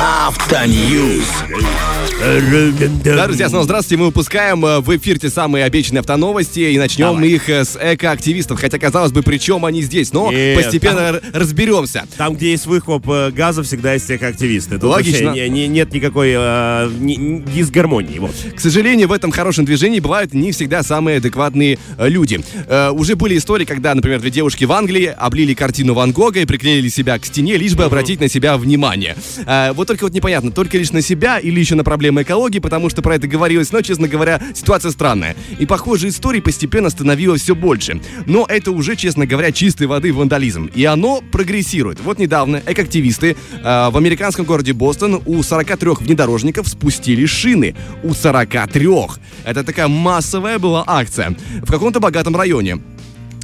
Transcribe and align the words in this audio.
Автоньюз. 0.00 1.26
Да, 3.04 3.24
друзья, 3.26 3.48
снова 3.48 3.64
здравствуйте. 3.64 3.98
Мы 3.98 4.06
выпускаем 4.08 4.64
э, 4.66 4.80
в 4.80 4.94
эфир 4.94 5.18
те 5.18 5.30
самые 5.30 5.64
обещанные 5.64 6.00
автоновости 6.00 6.60
и 6.60 6.78
начнем 6.78 7.14
Давай. 7.14 7.28
их 7.30 7.48
э, 7.48 7.64
с 7.64 7.78
экоактивистов. 7.80 8.60
Хотя, 8.60 8.78
казалось 8.78 9.10
бы, 9.10 9.22
при 9.22 9.38
чем 9.38 9.64
они 9.64 9.80
здесь? 9.80 10.12
Но 10.12 10.30
Нет, 10.30 10.62
постепенно 10.62 11.14
там- 11.18 11.30
разберемся. 11.32 12.04
Там, 12.18 12.34
где 12.34 12.50
есть 12.50 12.66
выхлоп 12.66 13.08
э, 13.08 13.30
газа, 13.30 13.62
всегда 13.62 13.94
есть 13.94 14.10
активисты. 14.10 14.72
Тут 14.78 14.90
Логично. 14.90 15.30
не- 15.30 15.48
не- 15.48 15.66
нет 15.66 15.94
никакой 15.94 16.32
э, 16.36 16.90
ни- 17.00 17.14
ни- 17.14 17.38
дисгармонии. 17.40 18.18
Вот. 18.18 18.34
К 18.54 18.60
сожалению, 18.60 19.08
в 19.08 19.12
этом 19.12 19.30
хорошем 19.30 19.64
движении 19.64 20.00
бывают 20.00 20.34
не 20.34 20.52
всегда 20.52 20.82
самые 20.82 21.16
адекватные 21.18 21.78
люди. 21.98 22.40
Э, 22.68 22.90
уже 22.90 23.16
были 23.16 23.38
истории, 23.38 23.64
когда, 23.64 23.94
например, 23.94 24.20
две 24.20 24.30
девушки 24.30 24.66
в 24.66 24.72
Англии 24.72 25.06
облили 25.16 25.54
картину 25.54 25.94
Ван 25.94 26.12
Гога 26.12 26.40
и 26.40 26.44
приклеили 26.44 26.88
себя 26.90 27.18
к 27.18 27.24
стене, 27.24 27.56
лишь 27.56 27.72
бы 27.74 27.84
обратить 27.84 28.20
на 28.20 28.28
себя 28.28 28.58
внимание. 28.58 29.16
Э, 29.46 29.72
вот 29.72 29.86
только 29.88 30.02
вот 30.02 30.12
непонятно, 30.12 30.50
только 30.50 30.76
лишь 30.76 30.92
на 30.92 31.00
себя 31.00 31.38
или 31.38 31.58
еще 31.58 31.76
на 31.76 31.82
проблемы 31.82 32.09
экологии, 32.18 32.58
потому 32.58 32.90
что 32.90 33.02
про 33.02 33.16
это 33.16 33.26
говорилось, 33.26 33.72
но, 33.72 33.82
честно 33.82 34.08
говоря, 34.08 34.40
ситуация 34.54 34.90
странная. 34.90 35.36
И 35.58 35.66
похожие 35.66 36.10
истории 36.10 36.40
постепенно 36.40 36.90
становилось 36.90 37.42
все 37.42 37.54
больше. 37.54 38.00
Но 38.26 38.46
это 38.48 38.72
уже, 38.72 38.96
честно 38.96 39.26
говоря, 39.26 39.52
чистой 39.52 39.86
воды 39.86 40.12
вандализм. 40.12 40.70
И 40.74 40.84
оно 40.84 41.22
прогрессирует. 41.32 42.00
Вот 42.00 42.18
недавно 42.18 42.62
экоактивисты 42.66 43.36
э, 43.52 43.90
в 43.90 43.96
американском 43.96 44.44
городе 44.44 44.72
Бостон 44.72 45.22
у 45.26 45.42
43 45.42 45.90
внедорожников 46.00 46.68
спустили 46.68 47.26
шины. 47.26 47.74
У 48.02 48.14
43. 48.14 48.88
Это 49.44 49.64
такая 49.64 49.88
массовая 49.88 50.58
была 50.58 50.84
акция. 50.86 51.36
В 51.62 51.70
каком-то 51.70 52.00
богатом 52.00 52.36
районе. 52.36 52.80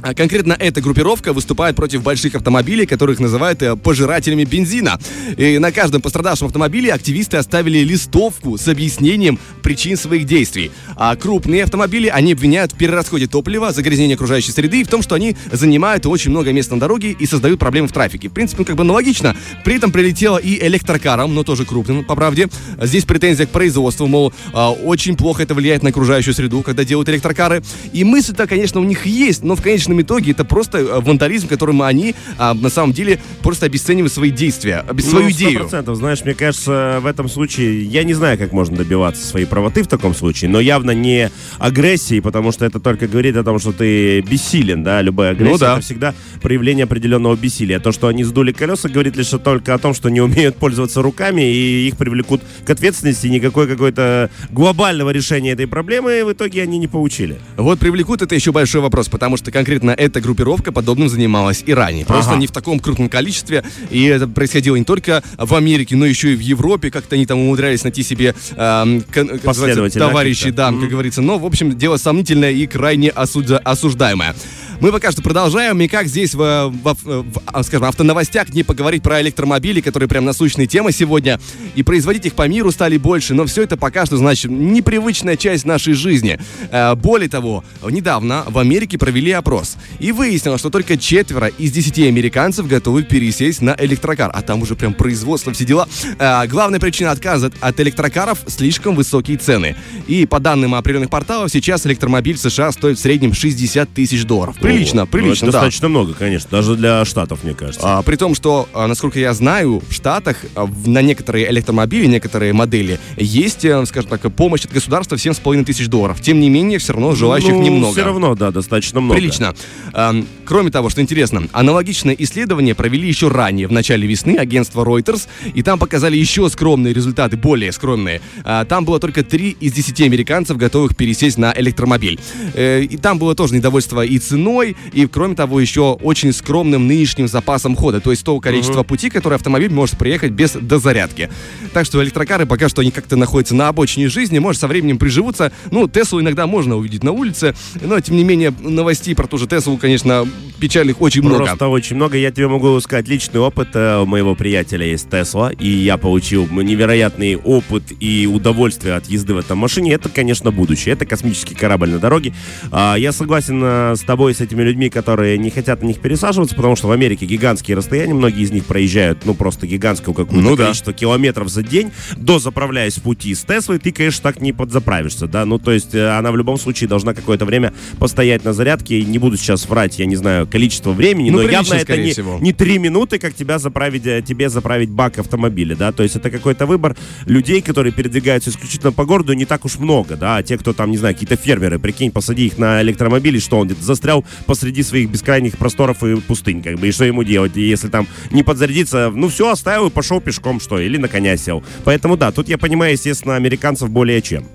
А 0.01 0.13
Конкретно 0.13 0.55
эта 0.59 0.79
группировка 0.79 1.33
выступает 1.33 1.75
против 1.75 2.03
больших 2.03 2.35
автомобилей, 2.35 2.85
которых 2.85 3.19
называют 3.19 3.61
э, 3.61 3.75
пожирателями 3.75 4.43
бензина. 4.43 4.99
И 5.37 5.57
на 5.57 5.71
каждом 5.71 6.01
пострадавшем 6.01 6.47
автомобиле 6.47 6.93
активисты 6.93 7.37
оставили 7.37 7.79
листовку 7.79 8.57
с 8.57 8.67
объяснением 8.67 9.39
причин 9.63 9.97
своих 9.97 10.25
действий. 10.25 10.71
А 10.95 11.15
крупные 11.15 11.63
автомобили 11.63 12.07
они 12.07 12.33
обвиняют 12.33 12.73
в 12.73 12.77
перерасходе 12.77 13.27
топлива, 13.27 13.71
загрязнении 13.71 14.15
окружающей 14.15 14.51
среды 14.51 14.81
и 14.81 14.83
в 14.83 14.87
том, 14.87 15.01
что 15.01 15.15
они 15.15 15.35
занимают 15.51 16.05
очень 16.05 16.31
много 16.31 16.51
места 16.51 16.75
на 16.75 16.81
дороге 16.81 17.11
и 17.11 17.25
создают 17.25 17.59
проблемы 17.59 17.87
в 17.87 17.91
трафике. 17.91 18.29
В 18.29 18.33
принципе, 18.33 18.65
как 18.65 18.75
бы 18.75 18.81
аналогично. 18.81 19.35
При 19.63 19.75
этом 19.75 19.91
прилетело 19.91 20.37
и 20.37 20.59
электрокаром, 20.63 21.33
но 21.33 21.43
тоже 21.43 21.65
крупным, 21.65 22.03
по 22.03 22.15
правде. 22.15 22.49
Здесь 22.81 23.05
претензия 23.05 23.45
к 23.45 23.49
производству, 23.49 24.07
мол, 24.07 24.33
а, 24.53 24.71
очень 24.71 25.15
плохо 25.15 25.43
это 25.43 25.55
влияет 25.55 25.83
на 25.83 25.89
окружающую 25.89 26.33
среду, 26.33 26.61
когда 26.61 26.83
делают 26.83 27.09
электрокары. 27.09 27.63
И 27.93 28.03
мысль-то, 28.03 28.47
конечно, 28.47 28.79
у 28.79 28.83
них 28.83 29.05
есть, 29.05 29.43
но 29.43 29.55
в 29.55 29.61
конечном 29.61 29.86
итоге 30.01 30.31
это 30.31 30.45
просто 30.45 30.77
э, 30.79 30.99
вандализм, 31.01 31.47
которым 31.47 31.81
они 31.81 32.15
а, 32.37 32.53
на 32.53 32.69
самом 32.69 32.93
деле 32.93 33.19
просто 33.41 33.65
обесценивают 33.65 34.11
свои 34.13 34.29
действия, 34.31 34.83
обе- 34.89 35.03
свою 35.03 35.25
Ну, 35.25 35.31
идею. 35.31 35.59
процентов. 35.61 35.95
Знаешь, 35.97 36.23
мне 36.23 36.33
кажется, 36.33 36.99
в 37.01 37.05
этом 37.05 37.29
случае, 37.29 37.83
я 37.83 38.03
не 38.03 38.13
знаю, 38.13 38.37
как 38.37 38.51
можно 38.51 38.75
добиваться 38.77 39.25
своей 39.25 39.45
правоты 39.45 39.83
в 39.83 39.87
таком 39.87 40.13
случае, 40.15 40.49
но 40.49 40.59
явно 40.59 40.91
не 40.91 41.29
агрессии, 41.59 42.19
потому 42.19 42.51
что 42.51 42.65
это 42.65 42.79
только 42.79 43.07
говорит 43.07 43.35
о 43.37 43.43
том, 43.43 43.59
что 43.59 43.71
ты 43.71 44.21
бессилен, 44.21 44.83
да, 44.83 45.01
любая 45.01 45.31
агрессия 45.31 45.51
Ну 45.51 45.57
да. 45.57 45.73
это 45.73 45.81
всегда 45.81 46.13
проявление 46.41 46.83
определенного 46.85 47.35
бессилия. 47.35 47.79
То, 47.79 47.91
что 47.91 48.07
они 48.07 48.23
сдули 48.23 48.51
колеса, 48.51 48.89
говорит 48.89 49.15
лишь 49.15 49.27
только 49.43 49.73
о 49.73 49.77
том, 49.77 49.93
что 49.93 50.09
не 50.09 50.21
умеют 50.21 50.55
пользоваться 50.57 51.01
руками 51.01 51.41
и 51.41 51.87
их 51.87 51.97
привлекут 51.97 52.41
к 52.65 52.69
ответственности, 52.69 53.27
никакой 53.27 53.67
какой-то 53.67 54.29
глобального 54.49 55.09
решения 55.11 55.51
этой 55.51 55.67
проблемы 55.67 56.23
в 56.25 56.31
итоге 56.33 56.63
они 56.63 56.77
не 56.77 56.87
получили. 56.87 57.37
Вот 57.55 57.79
привлекут 57.79 58.21
это 58.21 58.33
еще 58.35 58.51
большой 58.51 58.81
вопрос, 58.81 59.07
потому 59.09 59.37
что 59.37 59.51
конкретно 59.51 59.76
эта 59.85 60.21
группировка 60.21 60.71
подобным 60.71 61.09
занималась 61.09 61.63
и 61.65 61.73
ранее. 61.73 62.05
Просто 62.05 62.31
Ага. 62.31 62.39
не 62.41 62.47
в 62.47 62.51
таком 62.51 62.79
крупном 62.79 63.09
количестве. 63.09 63.63
И 63.89 64.03
это 64.03 64.27
происходило 64.27 64.75
не 64.75 64.83
только 64.83 65.23
в 65.37 65.53
Америке, 65.55 65.95
но 65.95 66.05
еще 66.05 66.33
и 66.33 66.35
в 66.35 66.39
Европе. 66.39 66.91
Как-то 66.91 67.15
они 67.15 67.25
там 67.25 67.39
умудрялись 67.39 67.83
найти 67.83 68.03
себе 68.03 68.35
эм, 68.55 69.01
как 69.01 69.15
называется, 69.25 69.45
Последователей, 69.47 69.99
да, 69.99 70.07
товарищей, 70.07 70.39
каких-то. 70.51 70.71
да, 70.71 70.79
как 70.79 70.89
говорится. 70.89 71.21
Но, 71.21 71.37
в 71.37 71.45
общем, 71.45 71.77
дело 71.77 71.97
сомнительное 71.97 72.51
и 72.51 72.65
крайне 72.67 73.09
осуждаемое. 73.09 74.35
Мы 74.79 74.91
пока 74.91 75.11
что 75.11 75.23
продолжаем, 75.23 75.81
и 75.81 75.87
как 75.87 76.07
здесь, 76.07 76.35
в, 76.35 76.37
в- 76.69 76.97
в- 77.03 77.23
в, 77.23 77.63
скажем, 77.63 77.85
автоновостях 77.87 78.49
не 78.49 78.61
поговорить 78.61 79.01
про 79.01 79.19
электромобили, 79.21 79.81
которые 79.81 80.07
прям 80.07 80.23
насущная 80.23 80.67
тема 80.67 80.91
сегодня, 80.91 81.39
и 81.73 81.81
производить 81.81 82.27
их 82.27 82.35
по 82.35 82.47
миру 82.47 82.71
стали 82.71 82.97
больше, 82.97 83.33
но 83.33 83.45
все 83.47 83.63
это 83.63 83.75
пока 83.75 84.05
что, 84.05 84.17
значит, 84.17 84.51
непривычная 84.51 85.35
часть 85.35 85.65
нашей 85.65 85.93
жизни. 85.93 86.39
Э, 86.69 86.93
Более 86.93 87.27
того, 87.27 87.63
недавно 87.89 88.43
в 88.47 88.59
Америке 88.59 88.99
провели 88.99 89.31
опрос, 89.31 89.77
и 89.99 90.11
выяснилось, 90.11 90.59
что 90.59 90.69
только 90.69 90.95
четверо 90.95 91.47
из 91.47 91.71
десяти 91.71 92.07
американцев 92.07 92.67
готовы 92.67 93.01
пересесть 93.01 93.61
на 93.61 93.75
электрокар, 93.79 94.29
а 94.31 94.43
там 94.43 94.61
уже 94.61 94.75
прям 94.75 94.93
производство, 94.93 95.51
все 95.53 95.65
дела. 95.65 95.87
Э, 96.19 96.45
Главная 96.47 96.79
причина 96.79 97.09
отказа 97.09 97.51
от 97.61 97.79
электрокаров– 97.79 98.39
слишком 98.47 98.93
высокие 98.95 99.37
цены. 99.39 99.75
И 100.07 100.27
по 100.27 100.39
данным 100.39 100.75
определенных 100.75 101.09
порталов, 101.09 101.49
сейчас 101.51 101.87
электромобиль 101.87 102.35
в 102.35 102.39
США 102.41 102.71
стоит 102.71 102.99
в 102.99 103.01
среднем 103.01 103.33
60 103.33 103.89
тысяч 103.91 104.23
долларов. 104.23 104.55
Прилично, 104.67 105.01
Ого. 105.03 105.09
Ну, 105.11 105.17
прилично, 105.17 105.45
это 105.45 105.51
да. 105.51 105.51
достаточно 105.59 105.87
много, 105.89 106.13
конечно, 106.13 106.49
даже 106.51 106.75
для 106.75 107.05
штатов, 107.05 107.43
мне 107.43 107.53
кажется. 107.53 107.81
А, 107.83 108.01
при 108.01 108.15
том, 108.15 108.35
что, 108.35 108.67
а, 108.73 108.87
насколько 108.87 109.19
я 109.19 109.33
знаю, 109.33 109.81
в 109.87 109.93
Штатах 109.93 110.37
а, 110.55 110.67
на 110.85 111.01
некоторые 111.01 111.49
электромобили, 111.49 112.05
некоторые 112.07 112.53
модели 112.53 112.99
есть, 113.15 113.65
э, 113.65 113.85
скажем 113.85 114.09
так, 114.09 114.21
помощь 114.33 114.65
от 114.65 114.71
государства 114.71 115.15
в 115.17 115.19
7,5 115.19 115.65
тысяч 115.65 115.87
долларов. 115.87 116.21
Тем 116.21 116.39
не 116.39 116.49
менее, 116.49 116.79
все 116.79 116.93
равно 116.93 117.15
желающих 117.15 117.51
Ну, 117.53 117.61
немного. 117.61 117.93
Все 117.93 118.03
равно, 118.03 118.35
да, 118.35 118.51
достаточно 118.51 118.99
много. 118.99 119.19
Прилично. 119.19 119.55
Эм, 119.93 120.27
Кроме 120.47 120.71
того, 120.71 120.89
что 120.89 121.01
интересно, 121.01 121.43
аналогичное 121.51 122.15
исследование 122.17 122.73
провели 122.73 123.05
еще 123.05 123.27
ранее, 123.27 123.67
в 123.67 123.71
начале 123.73 124.07
весны, 124.07 124.37
агентство 124.37 124.85
Reuters, 124.85 125.27
и 125.53 125.61
там 125.61 125.77
показали 125.77 126.15
еще 126.15 126.49
скромные 126.49 126.93
результаты, 126.93 127.35
более 127.35 127.73
скромные. 127.73 128.21
А, 128.45 128.63
Там 128.63 128.85
было 128.85 128.97
только 128.99 129.23
3 129.23 129.57
из 129.59 129.73
10 129.73 130.01
американцев, 130.01 130.55
готовых 130.55 130.95
пересесть 130.95 131.37
на 131.37 131.53
электромобиль. 131.55 132.17
Э, 132.53 132.81
И 132.81 132.95
там 132.95 133.19
было 133.19 133.35
тоже 133.35 133.55
недовольство 133.55 134.05
и 134.05 134.17
ценой, 134.19 134.56
и, 134.63 135.07
кроме 135.07 135.35
того, 135.35 135.59
еще 135.59 135.93
очень 136.01 136.33
скромным 136.33 136.87
нынешним 136.87 137.27
запасом 137.27 137.75
хода, 137.75 137.99
то 137.99 138.11
есть 138.11 138.23
того 138.23 138.39
количества 138.39 138.83
пути, 138.83 139.09
которое 139.09 139.35
автомобиль 139.35 139.71
может 139.71 139.97
проехать 139.97 140.31
без 140.31 140.51
дозарядки. 140.51 141.29
Так 141.73 141.85
что 141.85 142.03
электрокары 142.03 142.45
пока 142.45 142.69
что 142.69 142.81
они 142.81 142.91
как-то 142.91 143.15
находятся 143.15 143.55
на 143.55 143.67
обочине 143.69 144.07
жизни, 144.07 144.39
может, 144.39 144.61
со 144.61 144.67
временем 144.67 144.97
приживутся. 144.97 145.51
Ну, 145.71 145.87
Теслу 145.87 146.21
иногда 146.21 146.47
можно 146.47 146.75
увидеть 146.75 147.03
на 147.03 147.11
улице, 147.11 147.55
но, 147.81 147.99
тем 147.99 148.15
не 148.15 148.23
менее, 148.23 148.53
новостей 148.59 149.15
про 149.15 149.27
ту 149.27 149.37
же 149.37 149.47
Теслу, 149.47 149.77
конечно, 149.77 150.27
печальных 150.59 151.01
очень 151.01 151.21
много. 151.21 151.45
Просто 151.45 151.67
очень 151.67 151.95
много. 151.95 152.17
Я 152.17 152.31
тебе 152.31 152.47
могу 152.47 152.79
сказать 152.79 153.07
личный 153.07 153.39
опыт. 153.39 153.69
Э, 153.73 154.05
моего 154.05 154.35
приятеля 154.35 154.85
есть 154.85 155.09
Тесла, 155.09 155.51
и 155.51 155.67
я 155.67 155.97
получил 155.97 156.47
невероятный 156.47 157.35
опыт 157.35 157.83
и 157.99 158.27
удовольствие 158.27 158.95
от 158.95 159.07
езды 159.07 159.33
в 159.33 159.37
этом 159.37 159.57
машине. 159.57 159.93
Это, 159.93 160.09
конечно, 160.09 160.51
будущее. 160.51 160.93
Это 160.93 161.05
космический 161.05 161.55
корабль 161.55 161.89
на 161.89 161.99
дороге. 161.99 162.33
А, 162.71 162.95
Я 162.95 163.11
согласен 163.11 163.61
э, 163.63 163.95
с 163.95 164.01
тобой, 164.01 164.33
с 164.33 164.41
этими 164.47 164.63
людьми, 164.63 164.89
которые 164.89 165.37
не 165.37 165.49
хотят 165.49 165.81
на 165.81 165.87
них 165.87 165.99
пересаживаться, 165.99 166.55
потому 166.55 166.75
что 166.75 166.87
в 166.87 166.91
Америке 166.91 167.25
гигантские 167.25 167.77
расстояния, 167.77 168.13
многие 168.13 168.41
из 168.43 168.51
них 168.51 168.65
проезжают, 168.65 169.19
ну, 169.25 169.33
просто 169.33 169.67
гигантское 169.67 170.13
какое-то 170.13 170.33
Ну 170.35 170.55
да. 170.55 170.65
количество 170.65 170.93
километров 170.93 171.49
за 171.49 171.63
день, 171.63 171.91
дозаправляясь 172.17 172.97
в 172.97 173.01
пути 173.03 173.33
с 173.35 173.43
Теслой, 173.43 173.79
ты, 173.79 173.91
конечно, 173.91 174.23
так 174.23 174.41
не 174.41 174.53
подзаправишься, 174.53 175.27
да, 175.27 175.45
ну, 175.45 175.59
то 175.59 175.71
есть 175.71 175.93
э, 175.95 176.09
она 176.17 176.31
в 176.31 176.37
любом 176.37 176.57
случае 176.57 176.87
должна 176.89 177.13
какое-то 177.13 177.45
время 177.45 177.73
постоять 177.99 178.43
на 178.43 178.53
зарядке, 178.53 178.99
и 178.99 179.05
не 179.05 179.17
буду 179.19 179.37
сейчас 179.37 179.67
врать, 179.69 179.99
я 179.99 180.05
не 180.05 180.15
знаю, 180.15 180.47
количество 180.47 180.91
времени, 180.91 181.29
Ну, 181.29 181.41
но 181.41 181.49
явно 181.49 181.73
это 181.75 181.97
не, 181.97 182.11
всего. 182.11 182.37
не 182.39 182.53
три 182.53 182.77
минуты, 182.77 183.19
как 183.19 183.33
тебя 183.33 183.59
заправить, 183.59 184.05
э, 184.05 184.21
тебе 184.21 184.49
заправить 184.49 184.89
бак 184.89 185.19
автомобиля, 185.19 185.75
да, 185.75 185.91
то 185.91 186.03
есть 186.03 186.15
это 186.15 186.29
какой-то 186.29 186.65
выбор 186.65 186.95
людей, 187.25 187.61
которые 187.61 187.93
передвигаются 187.93 188.49
исключительно 188.49 188.91
по 188.91 189.05
городу, 189.05 189.33
не 189.33 189.45
так 189.45 189.65
уж 189.65 189.77
много, 189.77 190.15
да, 190.15 190.37
а 190.37 190.43
те, 190.43 190.57
кто 190.57 190.73
там, 190.73 190.91
не 190.91 190.97
знаю, 190.97 191.13
какие-то 191.15 191.35
фермеры, 191.35 191.79
прикинь, 191.79 192.11
посади 192.11 192.47
их 192.47 192.57
на 192.57 192.81
электромобиль, 192.81 193.35
и 193.37 193.39
что 193.39 193.57
он 193.59 193.67
где-то 193.67 193.83
застрял 193.83 194.25
посреди 194.45 194.83
своих 194.83 195.09
бескрайних 195.09 195.57
просторов 195.57 196.03
и 196.03 196.15
пустынь, 196.21 196.61
как 196.61 196.79
бы, 196.79 196.87
и 196.87 196.91
что 196.91 197.05
ему 197.05 197.23
делать, 197.23 197.55
если 197.55 197.87
там 197.87 198.07
не 198.31 198.43
подзарядиться, 198.43 199.11
ну 199.13 199.29
все, 199.29 199.51
оставил 199.51 199.87
и 199.87 199.91
пошел 199.91 200.21
пешком, 200.21 200.59
что, 200.59 200.79
или 200.79 200.97
на 200.97 201.07
коня 201.07 201.37
сел. 201.37 201.63
Поэтому 201.83 202.17
да, 202.17 202.31
тут 202.31 202.49
я 202.49 202.57
понимаю, 202.57 202.93
естественно, 202.93 203.35
американцев 203.35 203.89
более 203.89 204.21
чем. 204.21 204.45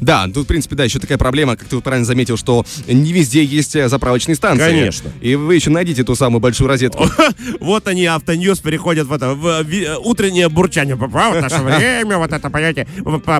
Да, 0.00 0.26
тут, 0.26 0.44
в 0.44 0.46
принципе, 0.46 0.76
да, 0.76 0.84
еще 0.84 0.98
такая 0.98 1.18
проблема, 1.18 1.56
как 1.56 1.68
ты 1.68 1.80
правильно 1.80 2.04
заметил, 2.04 2.36
что 2.36 2.64
не 2.86 3.12
везде 3.12 3.44
есть 3.44 3.76
э, 3.76 3.88
заправочные 3.88 4.34
станции. 4.34 4.66
Конечно. 4.66 5.10
И 5.20 5.34
вы 5.34 5.54
еще 5.54 5.70
найдите 5.70 6.04
ту 6.04 6.14
самую 6.14 6.40
большую 6.40 6.68
розетку. 6.68 7.06
Вот 7.60 7.88
они, 7.88 8.06
автоньюз, 8.06 8.58
переходят 8.60 9.06
в 9.06 9.12
это, 9.12 9.34
в 9.34 9.62
ви- 9.62 9.88
утреннее 9.98 10.48
бурчание. 10.48 10.94
В 10.94 11.08
наше 11.40 11.56
время, 11.62 12.18
вот 12.18 12.32
это, 12.32 12.50
понимаете, 12.50 12.86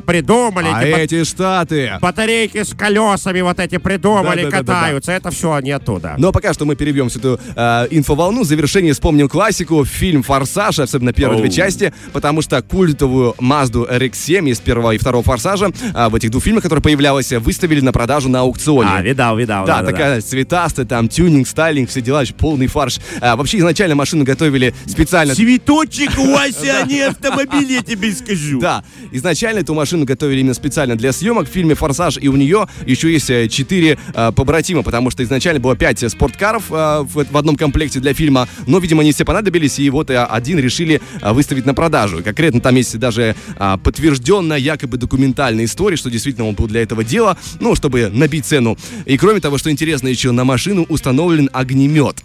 придумали, 0.07 0.69
А 0.73 0.83
эти 0.85 1.11
эти 1.11 1.25
штаты... 1.25 1.93
Батарейки 2.01 2.63
с 2.63 2.75
колесами 2.75 3.41
вот 3.41 3.59
эти 3.59 3.79
придумали, 3.79 4.49
катаются. 4.51 5.13
Это 5.13 5.31
все 5.31 5.59
нету 5.61 5.91
то, 5.91 5.99
да. 5.99 6.15
Но 6.19 6.33
пока 6.33 6.53
что 6.53 6.65
мы 6.65 6.77
перебьем 6.77 7.09
всю 7.09 7.19
эту 7.19 7.41
э, 7.57 7.87
инфоволну. 7.91 8.43
В 8.43 8.47
завершение 8.47 8.93
вспомним 8.93 9.29
классику. 9.29 9.85
Фильм 9.85 10.23
«Форсаж», 10.23 10.79
особенно 10.79 11.13
первые 11.13 11.41
две 11.41 11.51
части, 11.51 11.93
потому 12.13 12.43
что 12.43 12.63
культовую 12.63 13.35
Мазду 13.39 13.87
RX-7 13.91 14.51
из 14.51 14.61
первого 14.61 14.93
и 14.93 14.99
второго 14.99 15.25
«Форсажа» 15.25 15.69
в 15.69 16.15
этих 16.21 16.31
двух 16.31 16.45
фильмах, 16.45 16.63
которые 16.63 16.83
появлялись, 16.83 17.33
выставили 17.33 17.81
на 17.81 17.93
продажу 17.93 18.29
на 18.29 18.41
аукционе. 18.41 18.91
А, 18.93 19.03
видал, 19.03 19.37
видал. 19.37 19.67
Да, 19.67 19.83
такая 19.83 20.21
цветастая, 20.21 20.87
там, 20.87 21.09
тюнинг, 21.09 21.49
стайлинг, 21.49 21.89
все 21.89 22.01
дела, 22.01 22.23
полный 22.39 22.67
фарш. 22.67 22.99
А, 23.21 23.37
вообще, 23.37 23.59
изначально 23.59 23.95
машину 23.95 24.25
готовили 24.25 24.75
специально... 24.87 25.35
Цветочек, 25.35 26.17
Вася, 26.17 26.81
а 26.85 26.87
не 26.87 27.01
автомобиль, 27.01 27.73
я 27.73 27.83
тебе 27.83 28.13
скажу. 28.13 28.61
Да, 28.61 28.85
изначально 29.11 29.61
эту 29.61 29.75
машину 29.75 30.05
готовили 30.05 30.41
именно 30.41 30.55
специально 30.55 30.97
для 30.97 31.13
съемок 31.13 31.49
в 31.49 31.53
фильме 31.53 31.75
«Форсаж», 31.75 32.19
и 32.21 32.29
у 32.29 32.37
нее 32.37 32.69
еще 32.87 33.11
есть 33.11 33.31
э, 33.31 33.49
четыре 33.49 33.99
э, 34.15 34.33
побратима, 34.33 34.83
потому 34.83 35.11
что 35.11 35.23
изначально 35.23 35.61
было 35.61 35.77
пять 35.77 36.03
э, 36.03 36.09
спорткаров 36.09 36.69
в, 36.69 37.07
в 37.09 37.37
одном 37.37 37.57
комплекте 37.57 38.01
для 38.01 38.13
фильма, 38.13 38.49
но, 38.67 38.79
видимо, 38.79 39.03
не 39.03 39.13
все 39.13 39.25
понадобились, 39.25 39.79
и 39.79 39.89
вот 39.91 40.11
один 40.11 40.59
решили 40.59 41.01
выставить 41.23 41.67
на 41.67 41.75
продажу. 41.75 42.19
И 42.19 42.23
конкретно 42.23 42.61
там 42.61 42.75
есть 42.75 42.99
даже 42.99 43.35
подтвержденная 43.57 44.59
якобы 44.59 44.97
документальная 44.97 45.65
история, 45.65 45.97
что 45.97 46.10
действительно 46.11 46.47
он 46.49 46.55
был 46.55 46.67
для 46.67 46.83
этого 46.83 47.05
дела, 47.05 47.37
ну, 47.61 47.75
чтобы 47.75 48.11
набить 48.13 48.47
цену. 48.47 48.77
И 49.07 49.17
кроме 49.17 49.41
того, 49.41 49.59
что 49.59 49.71
интересно, 49.71 50.09
еще 50.09 50.31
на 50.33 50.45
машину 50.45 50.85
установлен 50.89 51.49
огнемет. 51.53 52.23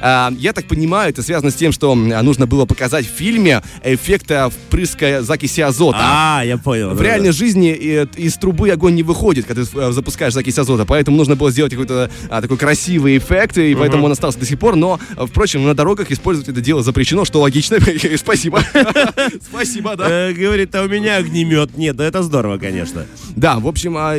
А, 0.00 0.32
Я 0.38 0.52
так 0.52 0.66
понимаю, 0.66 1.10
это 1.10 1.22
связано 1.22 1.50
с 1.50 1.54
тем, 1.54 1.72
что 1.72 1.94
нужно 1.94 2.46
было 2.46 2.64
показать 2.64 3.06
в 3.06 3.10
фильме 3.10 3.62
эффект 3.82 4.30
э, 4.30 4.48
впрыска 4.48 5.22
закиси 5.22 5.60
азота. 5.60 5.98
А, 6.00 6.42
я 6.44 6.58
понял. 6.58 6.90
В 6.90 6.98
да, 6.98 7.04
реальной 7.04 7.32
жизни 7.32 7.70
э, 7.70 8.06
из 8.16 8.34
трубы 8.34 8.70
огонь 8.70 8.94
не 8.94 9.02
выходит, 9.02 9.46
когда 9.46 9.64
ты 9.64 9.70
э, 9.78 9.92
запускаешь 9.92 10.32
закись 10.32 10.58
азота, 10.58 10.84
поэтому 10.84 11.16
нужно 11.16 11.36
было 11.36 11.50
сделать 11.50 11.72
какой-то 11.72 12.10
а, 12.28 12.42
такой 12.42 12.56
красивый 12.56 13.18
эффект, 13.18 13.58
и 13.58 13.74
поэтому 13.74 14.06
он 14.06 14.12
остался 14.12 14.38
до 14.38 14.46
сих 14.46 14.58
пор, 14.58 14.76
но, 14.76 14.98
впрочем, 15.16 15.64
на 15.64 15.74
дорогах 15.74 16.10
использовать 16.10 16.48
это 16.48 16.60
дело 16.60 16.82
запрещено, 16.82 17.24
что 17.24 17.40
логично. 17.40 17.78
Спасибо. 18.16 18.62
Спасибо, 19.40 19.96
да. 19.96 20.08
да. 20.08 20.32
Говорит, 20.32 20.74
а 20.74 20.82
у 20.82 20.88
меня 20.88 21.16
огнемет. 21.16 21.76
Нет, 21.76 21.96
да 21.96 22.04
это 22.04 22.22
здорово, 22.22 22.58
конечно. 22.58 23.06
Да, 23.36 23.58
в 23.58 23.68
общем, 23.68 23.96
а, 23.96 24.16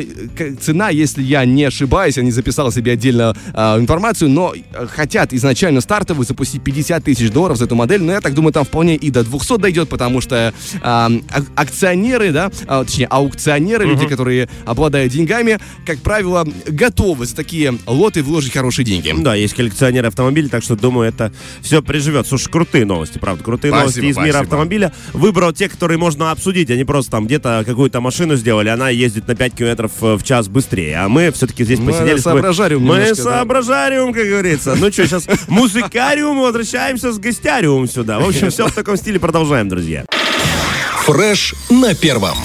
цена, 0.60 0.90
если 0.90 1.22
я 1.22 1.44
не 1.44 1.64
ошибаюсь, 1.64 2.16
я 2.16 2.22
не 2.22 2.30
записал 2.30 2.72
себе 2.72 2.92
отдельно 2.92 3.36
информацию, 3.54 4.30
но 4.30 4.54
хотят 4.88 5.32
изначально 5.36 5.80
стартовую 5.80 6.26
запустить 6.26 6.62
50 6.62 7.04
тысяч 7.04 7.30
долларов 7.30 7.56
за 7.58 7.64
эту 7.66 7.74
модель, 7.74 8.02
но 8.02 8.12
я 8.12 8.20
так 8.20 8.34
думаю, 8.34 8.52
там 8.52 8.64
вполне 8.64 8.96
и 8.96 9.10
до 9.10 9.22
200 9.24 9.58
дойдет, 9.58 9.88
потому 9.88 10.20
что 10.20 10.52
а, 10.82 11.10
ак- 11.30 11.44
акционеры, 11.54 12.32
да, 12.32 12.50
а, 12.66 12.84
точнее, 12.84 13.06
аукционеры, 13.06 13.84
люди, 13.86 14.06
которые 14.06 14.48
обладают 14.64 15.12
деньгами, 15.12 15.58
как 15.84 15.98
правило, 15.98 16.46
готовы 16.66 17.26
за 17.26 17.36
такие 17.36 17.78
лоты 17.86 18.22
вложить 18.22 18.52
хорошие 18.52 18.84
деньги. 18.84 19.12
Да, 19.16 19.34
есть 19.34 19.54
коллекционеры 19.54 20.08
автомобилей, 20.08 20.48
так 20.48 20.62
что, 20.62 20.76
думаю, 20.76 21.08
это 21.08 21.32
все 21.60 21.82
приживет. 21.82 22.26
Слушай, 22.26 22.50
крутые 22.50 22.84
новости, 22.84 23.18
правда, 23.18 23.44
крутые 23.44 23.70
Спасибо, 23.70 23.80
новости 23.82 23.98
из 24.00 24.16
мира 24.16 24.16
спасибо. 24.38 24.40
автомобиля. 24.40 24.92
Выбрал 25.12 25.52
те, 25.52 25.68
которые 25.68 25.98
можно 25.98 26.30
обсудить, 26.30 26.70
они 26.70 26.84
просто 26.84 27.10
там 27.12 27.26
где-то 27.26 27.62
какую-то 27.66 28.00
машину 28.00 28.36
сделали, 28.36 28.68
она 28.68 28.90
ездит 28.90 29.28
на 29.28 29.34
5 29.34 29.54
километров 29.54 29.92
э, 30.02 30.14
в 30.16 30.22
час 30.22 30.48
быстрее, 30.48 30.96
а 30.98 31.08
мы 31.08 31.30
все-таки 31.32 31.64
здесь 31.64 31.78
Мы 31.78 31.92
посидели. 31.92 32.18
тобой. 32.20 32.22
соображариум 32.22 32.82
Мы 32.82 32.94
немножко, 32.96 33.16
да. 33.16 33.22
соображариум, 33.22 34.12
как 34.12 34.26
говорится. 34.26 34.74
Ну 34.78 34.90
что, 34.92 35.06
сейчас 35.06 35.25
музыкариум, 35.48 36.40
возвращаемся 36.40 37.12
с 37.12 37.18
гостяриум 37.18 37.88
сюда. 37.88 38.18
В 38.18 38.28
общем, 38.28 38.50
все 38.50 38.66
в 38.66 38.72
таком 38.72 38.96
стиле 38.96 39.18
продолжаем, 39.20 39.68
друзья. 39.68 40.04
Фреш 41.04 41.54
на 41.70 41.94
первом. 41.94 42.36